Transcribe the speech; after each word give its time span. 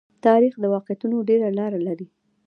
تاریخ 0.25 0.53
د 0.59 0.65
واقعیتونو 0.73 1.17
ډېره 1.29 1.49
لار 1.57 1.73
لري. 1.87 2.07